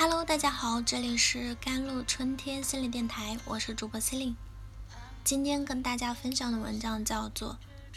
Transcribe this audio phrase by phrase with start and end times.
[0.00, 4.36] Hello，大家好，这里是甘露春天心理电台，我是主播 c e l i n e
[5.24, 7.58] 今天跟大家分享的文章叫做《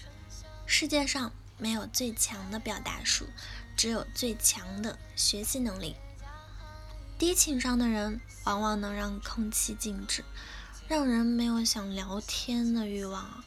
[0.66, 3.28] 世界上没有最强的表达术，
[3.78, 5.96] 只有最强的学习能力》。
[7.20, 10.26] 低情商的人往往能让空气静止，
[10.88, 13.44] 让人没有想聊天的欲望；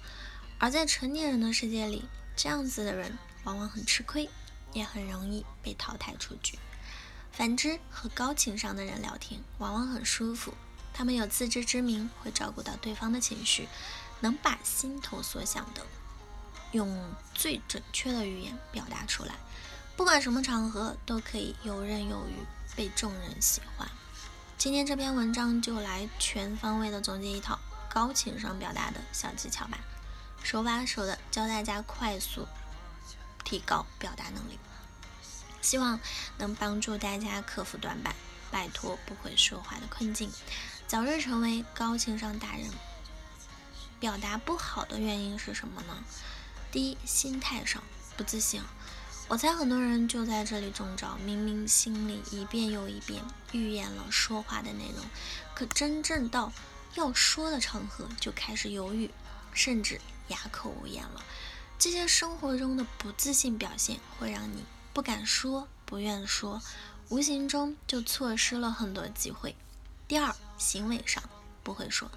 [0.61, 2.05] 而在成年人的世界里，
[2.37, 4.31] 这样子的人往往很吃亏，
[4.73, 6.57] 也很容易被淘汰出局。
[7.37, 10.55] 反之，和高情商的人聊天往往很舒服，
[10.93, 13.69] 他们有自知之明，会照顾到对方的情绪，
[14.21, 15.85] 能把心头所想的
[16.71, 19.35] 用最准确的语言表达出来，
[19.97, 22.37] 不管什么场合都可以游刃有余，
[22.77, 23.89] 被众人喜欢。
[24.57, 29.79] 今天这篇文章就来全方位的总结一套高情商表达的小技巧吧，
[30.45, 32.47] 手把手的教大家快速
[33.43, 34.57] 提高表达能力。
[35.65, 35.99] 希望
[36.37, 38.15] 能帮助大家克服短板，
[38.51, 40.31] 摆脱不会说话的困境，
[40.87, 42.69] 早日成为高情商达人。
[43.99, 46.05] 表达不好的原因是什么呢？
[46.71, 47.83] 第一，心态上
[48.15, 48.61] 不自信。
[49.27, 53.23] 我猜很多人就在这里中招，明明心里一遍又一遍
[53.53, 55.03] 预演了说话的内容，
[55.55, 56.53] 可真正到
[56.95, 59.11] 要说的场合就开始犹豫，
[59.55, 61.25] 甚至哑口无言了。
[61.79, 64.63] 这些生活中的不自信表现会让你。
[64.95, 66.63] 不敢说，不愿说，
[67.09, 69.57] 无形中就错失了很多机会。
[70.07, 71.21] 第二，行为上
[71.65, 72.09] 不会说，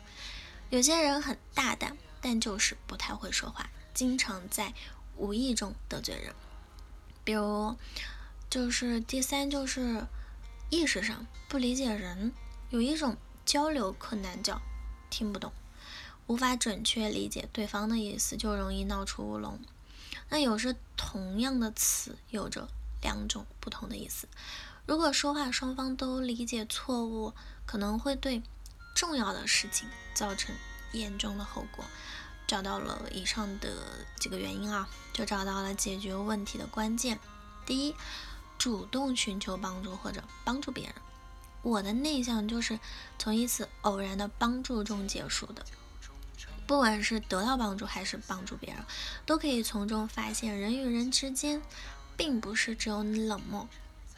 [0.70, 4.76] 有些人很大胆，但就是不太会说话，经常在
[5.16, 6.36] 无意中得罪人。
[7.24, 7.76] 比如，
[8.48, 10.06] 就是第三，就是
[10.70, 12.32] 意识上不理解人，
[12.70, 14.62] 有一种交流困难叫
[15.10, 15.52] 听不懂，
[16.28, 19.60] 无法准确理解对方的意思，就容易闹出乌龙。
[20.30, 22.68] 那有时同样的词有着
[23.02, 24.28] 两种不同的意思，
[24.86, 27.34] 如果说话双方都理解错误，
[27.66, 28.42] 可能会对
[28.96, 30.56] 重要的事情造成
[30.94, 31.86] 严重的后果。
[32.48, 33.70] 找到了以上的
[34.18, 37.20] 几个原因啊，就找到了解决问题的关键。
[37.66, 37.96] 第一，
[38.58, 40.96] 主动寻求帮助或者帮助别人。
[41.62, 42.80] 我的内向就是
[43.20, 45.66] 从一次偶然的帮助中结束的。
[46.68, 48.84] 不管是得到帮助还是帮助别人，
[49.26, 51.62] 都可以从中发现人与人之间，
[52.18, 53.68] 并不是只有冷漠，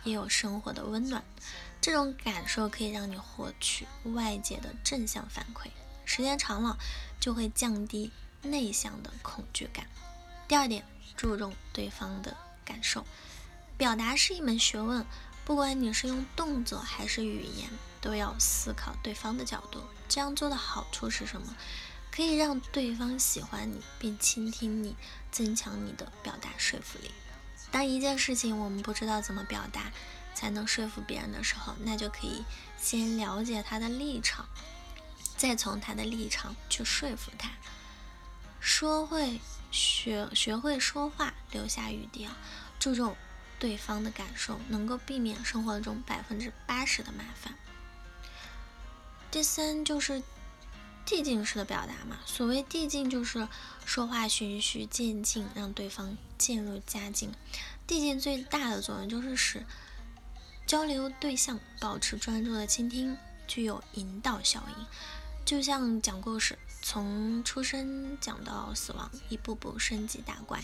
[0.04, 1.24] 也有生活的温暖。
[1.80, 5.70] 这种感受可以让你获取外界的正向反馈，
[6.04, 6.78] 时间长了
[7.20, 8.12] 就会降低
[8.42, 9.86] 内向的恐惧感。
[10.48, 10.84] 第二点，
[11.16, 12.36] 注重对方的
[12.66, 13.06] 感受，
[13.78, 15.06] 表达是一门学问，
[15.46, 17.70] 不管你是用动作还是语言，
[18.02, 19.84] 都要思考对方的角度。
[20.10, 21.56] 这样做的好处是什么？
[22.20, 24.94] 可以让对方喜欢你并倾听你，
[25.32, 27.12] 增强你的表达说服力。
[27.72, 29.90] 当一件事情我们不知道怎么表达
[30.36, 32.44] 才能说服别人的时候，那就可以
[32.78, 34.50] 先了解他的立场，
[35.38, 37.52] 再从他的立场去说服他。
[38.60, 39.40] 说会
[39.72, 42.36] 学学会说话，留下余地啊，
[42.82, 43.16] 注重
[43.60, 47.56] 对方的感受，能够避免生活中百分之八十的麻烦。
[49.32, 50.22] 第三就是。
[51.10, 53.48] 递进式的表达嘛，所谓递进就是
[53.84, 57.32] 说话循序渐进，让对方渐入佳境。
[57.88, 59.66] 递进最大的作用就是使
[60.68, 63.18] 交流对象保持专注的倾听，
[63.48, 64.86] 具有引导效应。
[65.44, 70.64] 就像讲故事，从出生讲到死亡，一步步升级打怪，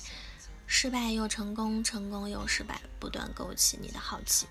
[0.67, 4.45] 失败又成功，成功又失败，不断勾起你的好奇。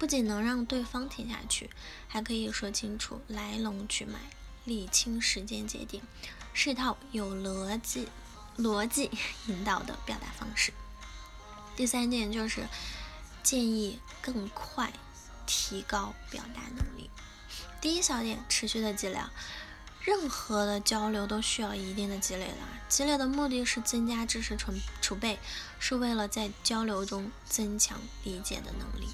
[0.00, 1.70] 不仅能让对方听下去，
[2.08, 4.18] 还可以说清楚来龙去脉。
[4.64, 6.02] 理清时间节点，
[6.52, 8.08] 是一套有逻辑、
[8.58, 9.10] 逻辑
[9.46, 10.72] 引导的表达方式。
[11.74, 12.66] 第三点就是
[13.42, 14.92] 建议更快
[15.46, 17.10] 提高表达能力。
[17.80, 19.18] 第一小点，持续的积累。
[20.04, 22.56] 任何的交流都需要一定的积累的，
[22.88, 25.38] 积累的目的是增加知识储储备，
[25.78, 29.06] 是为了在交流中增强理解的能力。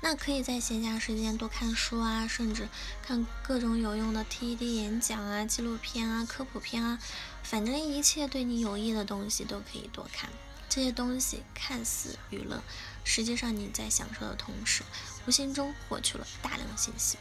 [0.00, 2.68] 那可以在闲暇时间多看书啊，甚至
[3.02, 6.98] 看各种有用的 TED 演讲啊、纪录片啊、科普片啊，
[7.42, 10.30] 反正一切对你有益的东西都可以多看。
[10.68, 12.62] 这些东西看似娱乐，
[13.02, 14.82] 实际上你在享受的同时，
[15.26, 17.16] 无形中获取了大量信息，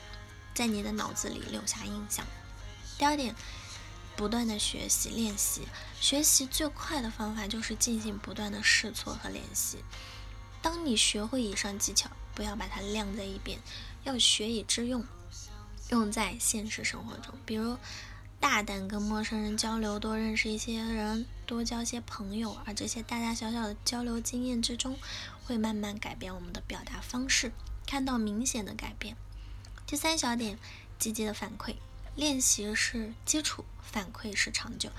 [0.53, 2.25] 在你的脑子里留下印象。
[2.97, 3.33] 第二点，
[4.17, 5.67] 不断的学习练习，
[6.01, 9.77] 学习最快的方法就是进行不断的试错和练习。
[10.61, 13.57] 当你学会以上技巧，不要把它晾在一边，
[14.03, 15.03] 要学以致用，
[15.89, 17.33] 用在现实生活中。
[17.45, 17.77] 比如，
[18.39, 22.57] 大胆跟陌生人交流，多认识一些人，多交些朋友。
[22.65, 24.97] 而这些大大小小的交流经验之中，
[25.45, 27.51] 会慢慢改变我们的表达方式，
[27.87, 29.15] 看到明显的改变。
[29.87, 30.59] 第三小点，
[30.99, 31.75] 积极的反馈，
[32.15, 34.89] 练习是基础，反馈是长久。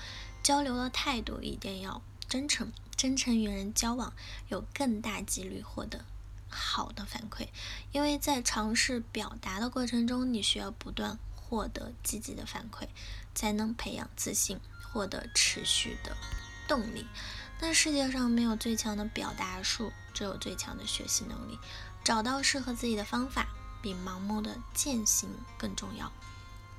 [0.41, 4.13] 交流的态度一定要真诚，真诚与人交往，
[4.47, 6.05] 有更大几率获得
[6.49, 7.47] 好的反馈。
[7.91, 12.87] 因为在尝试表达的过程中，你需要不断获得积极的反馈，
[13.33, 14.59] 才能培养自信，
[14.91, 16.15] 获得持续的
[16.67, 17.05] 动力。
[17.59, 21.57] 但世界上没有最强的表达术，只有最强的学习能力。
[22.03, 23.47] 找到适合自己的方法，
[23.81, 26.11] 比盲目的践行更重要。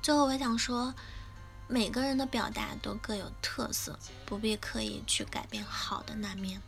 [0.01, 0.95] 最后，我想说，
[1.67, 6.61] 每个人的表达都各有特色，不必刻意去改变好的那面。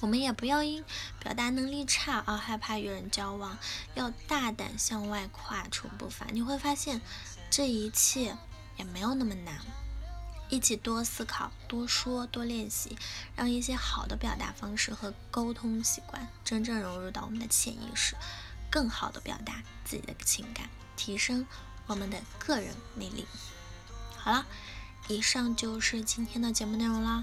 [0.00, 0.84] 我们也不要因
[1.20, 3.58] 表达能力差而害怕与人交往，
[3.94, 6.26] 要大胆向外跨出步伐。
[6.32, 7.00] 你会发现，
[7.50, 8.36] 这一切
[8.76, 9.60] 也没有那么难。
[10.48, 12.98] 一起多思考、多说、多练习，
[13.36, 18.16] 让一些好的表达方式和沟通习惯真正融入到我们的潜意识，
[18.68, 21.46] 更好的表达自己的情感，提升
[21.86, 23.26] 我们的个人魅力。
[24.16, 24.44] 好了，
[25.06, 27.22] 以上就是今天的节目内容啦。